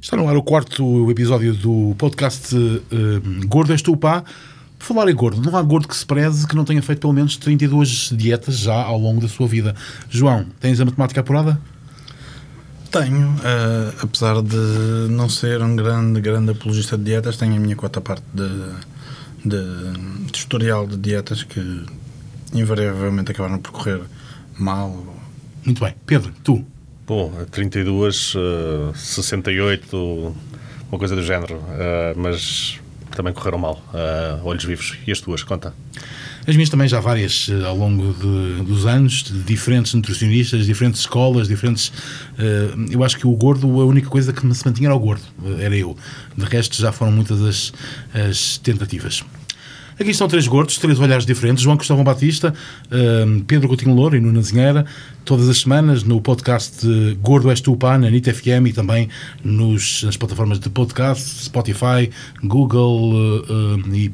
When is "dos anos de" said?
38.64-39.40